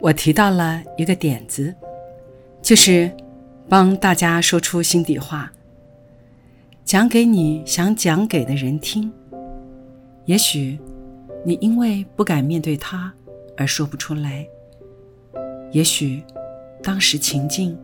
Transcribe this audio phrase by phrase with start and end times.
[0.00, 1.74] 我提到了一个点子，
[2.62, 3.14] 就是
[3.68, 5.52] 帮大家说出心底话，
[6.84, 9.12] 讲给你想讲给的人听。
[10.24, 10.78] 也许
[11.44, 13.12] 你因为不敢面对他
[13.58, 14.46] 而说不出来，
[15.70, 16.22] 也许
[16.82, 17.78] 当时情境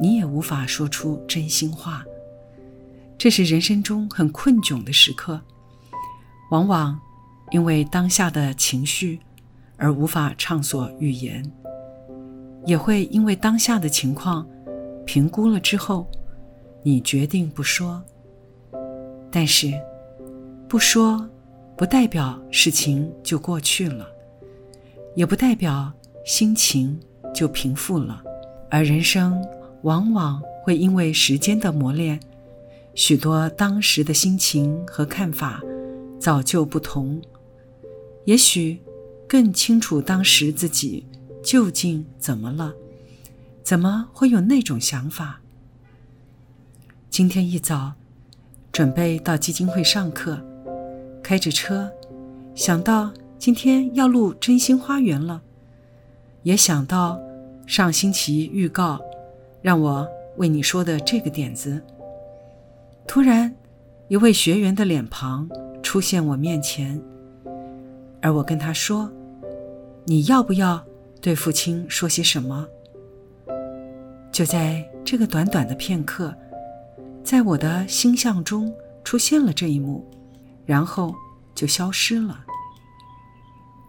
[0.00, 2.04] 你也无法说出真心话。
[3.16, 5.40] 这是人生中很困窘的时刻，
[6.52, 6.96] 往往
[7.50, 9.18] 因为当下的情绪。
[9.78, 11.42] 而无法畅所欲言，
[12.66, 14.46] 也会因为当下的情况
[15.06, 16.04] 评估了之后，
[16.82, 18.02] 你决定不说。
[19.30, 19.72] 但是，
[20.66, 21.26] 不说
[21.76, 24.06] 不代表事情就过去了，
[25.14, 25.92] 也不代表
[26.24, 26.98] 心情
[27.32, 28.22] 就平复了。
[28.68, 29.40] 而人生
[29.82, 32.18] 往往会因为时间的磨练，
[32.94, 35.62] 许多当时的心情和看法
[36.18, 37.22] 早就不同，
[38.24, 38.80] 也许。
[39.28, 41.04] 更清楚当时自己
[41.44, 42.72] 究竟怎么了，
[43.62, 45.40] 怎么会有那种想法？
[47.10, 47.92] 今天一早，
[48.72, 50.42] 准备到基金会上课，
[51.22, 51.92] 开着车，
[52.54, 55.42] 想到今天要录《真心花园》了，
[56.42, 57.20] 也想到
[57.66, 58.98] 上星期预告
[59.60, 61.82] 让我为你说的这个点子。
[63.06, 63.54] 突然，
[64.08, 65.46] 一位学员的脸庞
[65.82, 66.98] 出现我面前，
[68.22, 69.12] 而我跟他说。
[70.08, 70.82] 你要不要
[71.20, 72.66] 对父亲说些什么？
[74.32, 76.34] 就在这个短短的片刻，
[77.22, 78.74] 在我的心象中
[79.04, 80.08] 出现了这一幕，
[80.64, 81.14] 然后
[81.54, 82.42] 就消失了。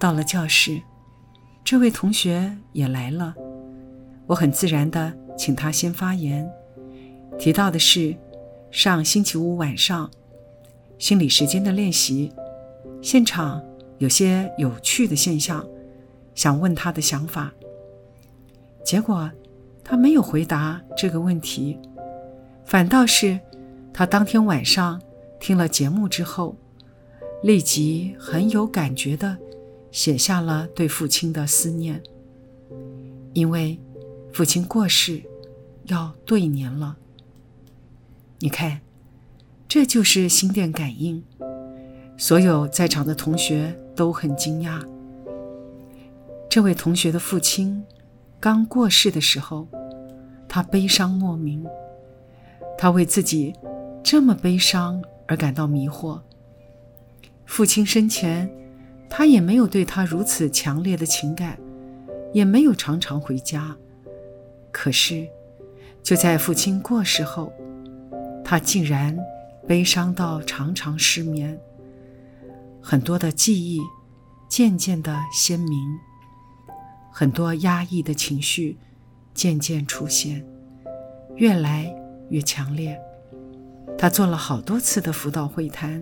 [0.00, 0.82] 到了教室，
[1.62, 3.32] 这位同学也来了，
[4.26, 6.50] 我很自然的请他先发言，
[7.38, 8.16] 提到的是
[8.72, 10.10] 上星期五晚上
[10.98, 12.32] 心理时间的练习，
[13.00, 13.62] 现场
[13.98, 15.64] 有些有趣的现象。
[16.38, 17.52] 想问他的想法，
[18.84, 19.28] 结果
[19.82, 21.76] 他没有回答这个问题，
[22.64, 23.40] 反倒是
[23.92, 25.02] 他当天晚上
[25.40, 26.54] 听了节目之后，
[27.42, 29.36] 立即很有感觉的
[29.90, 32.00] 写下了对父亲的思念，
[33.32, 33.76] 因为
[34.32, 35.20] 父亲过世
[35.86, 36.96] 要对年了。
[38.38, 38.80] 你看，
[39.66, 41.20] 这就是心电感应，
[42.16, 44.80] 所有在场的同学都很惊讶。
[46.48, 47.84] 这位同学的父亲
[48.40, 49.68] 刚过世的时候，
[50.48, 51.64] 他悲伤莫名。
[52.78, 53.52] 他为自己
[54.02, 56.20] 这么悲伤而感到迷惑。
[57.44, 58.48] 父亲生前，
[59.10, 61.58] 他也没有对他如此强烈的情感，
[62.32, 63.76] 也没有常常回家。
[64.70, 65.26] 可是，
[66.02, 67.52] 就在父亲过世后，
[68.44, 69.18] 他竟然
[69.66, 71.58] 悲伤到常常失眠，
[72.80, 73.80] 很多的记忆
[74.48, 75.78] 渐渐的鲜明。
[77.18, 78.78] 很多压抑的情绪
[79.34, 80.46] 渐渐出现，
[81.34, 81.92] 越来
[82.28, 82.96] 越强烈。
[83.98, 86.00] 他做了好多次的辅导会谈，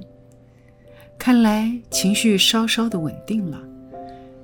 [1.16, 3.58] 看来情绪稍稍的稳定了，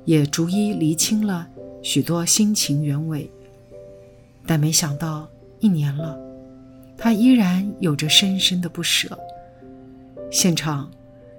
[0.07, 1.47] 也逐一厘清了
[1.83, 3.31] 许多心情原委。
[4.47, 5.29] 但没想到
[5.61, 6.19] 一年了，
[6.97, 9.19] 他依然有着深深的不舍。
[10.31, 10.91] 现场，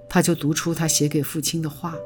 [0.08, 1.96] 他就读出他写给父亲的话。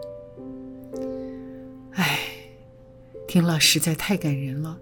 [3.28, 4.78] 听了实在太感人了。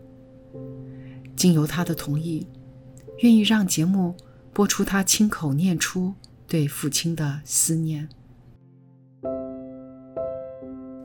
[1.34, 2.46] 经由他的同意，
[3.18, 4.14] 愿意让节目
[4.52, 6.14] 播出他亲口念出
[6.46, 8.08] 对父亲的思念。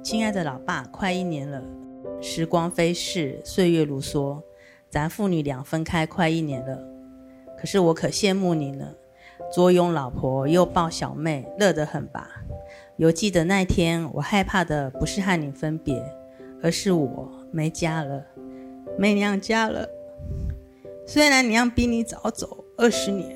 [0.04, 1.64] 亲爱的老爸，快一年了，
[2.22, 4.40] 时光飞逝，岁月如梭，
[4.88, 6.80] 咱父女俩分开快一年了。
[7.58, 8.88] 可是我可羡慕你呢，
[9.52, 12.30] 左拥老婆，右抱小妹，乐得很吧？
[12.98, 16.21] 犹记得那天，我害怕的不是和你分别。
[16.62, 18.26] 而是我没家了，
[18.98, 19.88] 没娘家了。
[21.06, 23.36] 虽然娘比你早走二十年，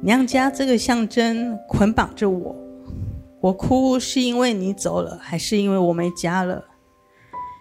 [0.00, 2.56] 娘家这个象征捆绑着我。
[3.40, 6.64] 我哭是因为你走了，还是因为我没家了？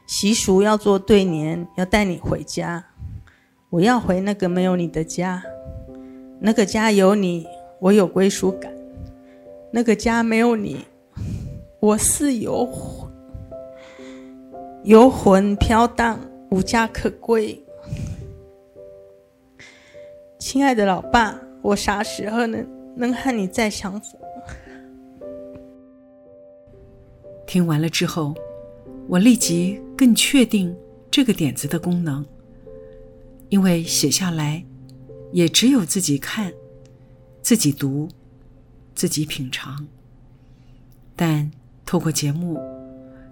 [0.08, 2.86] 习俗要做对年，要带你回家。
[3.70, 5.42] 我要回那个没有你的家，
[6.40, 7.48] 那个家有你，
[7.80, 8.72] 我有归属感；
[9.72, 10.86] 那个家没有你，
[11.80, 12.70] 我似有。
[14.84, 16.20] 游魂飘荡，
[16.50, 17.64] 无家可归。
[20.40, 22.68] 亲爱的老爸，我啥时候能
[22.98, 24.20] 能和你再相逢？
[27.46, 28.34] 听完了之后，
[29.08, 30.76] 我立即更确定
[31.12, 32.26] 这个点子的功能，
[33.50, 34.66] 因为写下来
[35.32, 36.52] 也只有自己看、
[37.44, 38.10] 自己读、
[38.96, 39.88] 自己品尝，
[41.16, 41.52] 但
[41.86, 42.60] 透过节目，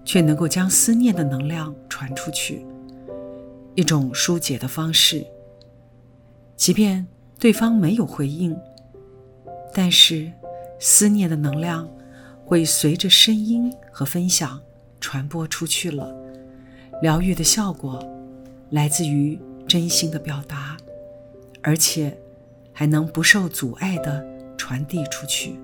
[0.10, 2.66] 却能够将思念的能量传出去，
[3.76, 5.24] 一种疏解的方式。
[6.56, 7.06] 即便
[7.38, 8.58] 对方没有回应，
[9.72, 10.32] 但是
[10.80, 11.88] 思念的能量。
[12.44, 14.60] 会随着声音和分享
[15.00, 16.12] 传播出去了。
[17.00, 18.04] 疗愈的效果
[18.72, 20.76] 来自于真心的表达，
[21.62, 22.18] 而且
[22.74, 24.26] 还能不受阻碍地
[24.58, 25.60] 传递出去。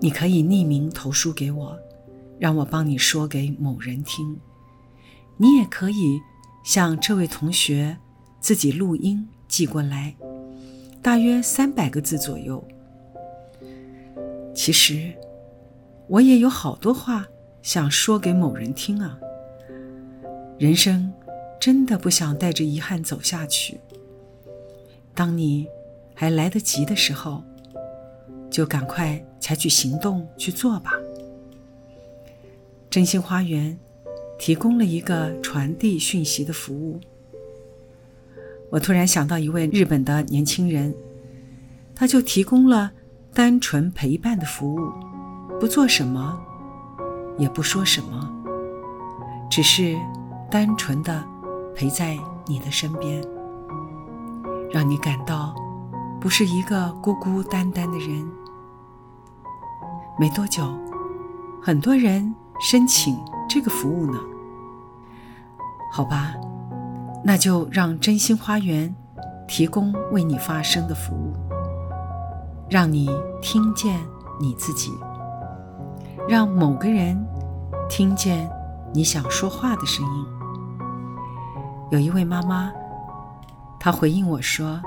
[0.00, 1.78] 你可以匿名投书给我，
[2.38, 4.38] 让我帮你说给某人听。
[5.36, 6.20] 你也可以
[6.64, 7.98] 向这位同学
[8.40, 10.14] 自己录音寄过来，
[11.02, 12.66] 大约三百个字左右。
[14.54, 15.12] 其实，
[16.08, 17.26] 我也有好多话
[17.60, 19.18] 想说给某人听啊。
[20.58, 21.12] 人生
[21.60, 23.78] 真的不想带着遗憾走下去。
[25.14, 25.66] 当你
[26.14, 27.44] 还来得及的时候，
[28.50, 30.92] 就赶快采取行动去做吧。
[32.96, 33.78] 真心花园
[34.38, 36.98] 提供了一个传递讯息的服务。
[38.70, 40.94] 我突然想到一位日本的年轻人，
[41.94, 42.90] 他就提供了。
[43.34, 44.90] 单纯陪伴的服务，
[45.60, 46.40] 不做什么，
[47.36, 48.32] 也不说什么，
[49.50, 49.94] 只是
[50.50, 51.22] 单纯的
[51.74, 53.22] 陪在你的身边，
[54.72, 55.54] 让你感到
[56.18, 58.26] 不是一个孤孤单单的人。
[60.18, 60.66] 没多久，
[61.60, 63.18] 很多人申请
[63.48, 64.18] 这个服务呢。
[65.92, 66.34] 好吧，
[67.24, 68.94] 那就让真心花园
[69.46, 71.32] 提供为你发声的服务。
[72.68, 73.08] 让你
[73.40, 74.00] 听见
[74.40, 74.92] 你自己，
[76.28, 77.16] 让某个人
[77.88, 78.50] 听见
[78.92, 80.26] 你想说话的声音。
[81.90, 82.72] 有一位妈妈，
[83.78, 84.80] 她回应我说，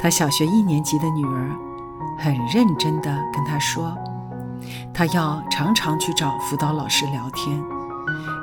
[0.00, 1.56] 她小学一年级的女儿
[2.18, 3.96] 很认真地跟她说，
[4.92, 7.62] 他要常常去找辅导老师聊天，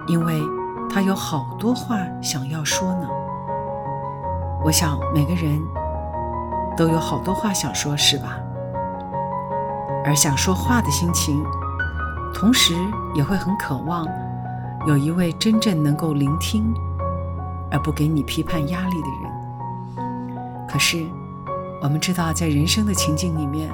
[0.08, 0.42] 因为
[0.90, 3.08] 他有好多话想要说呢。
[4.64, 5.62] 我想每个人。
[6.78, 8.40] 都有好多话想说，是吧？
[10.06, 11.44] 而想说话的心情，
[12.34, 12.74] 同时
[13.14, 14.08] 也会很渴望
[14.88, 16.74] 有一位真正能够聆听，
[17.70, 20.66] 而不给你批判压力的人。
[20.66, 21.06] 可是，
[21.82, 23.70] 我们知道，在人生的情境里面，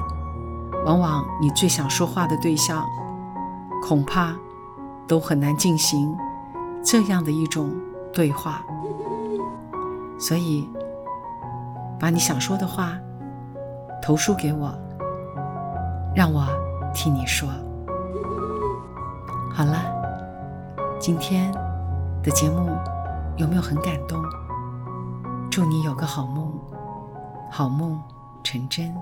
[0.88, 2.82] 往往你最想说话的对象，
[3.86, 4.34] 恐怕
[5.06, 6.16] 都很难进行
[6.82, 7.70] 这样的一种
[8.12, 8.64] 对话。
[10.18, 10.68] 所以。
[12.00, 12.92] 把你想说的话
[14.00, 14.72] 投书给我，
[16.14, 16.46] 让我
[16.94, 17.48] 替你说。
[19.52, 19.82] 好了，
[21.00, 21.52] 今天
[22.22, 22.70] 的节目
[23.36, 24.22] 有没有很感动？
[25.50, 26.52] 祝你有个好梦，
[27.50, 28.00] 好梦
[28.44, 28.94] 成真。